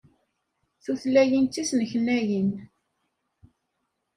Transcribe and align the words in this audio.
Tutlayin 0.83 1.45
d 1.47 1.51
tisneknayin. 1.53 2.49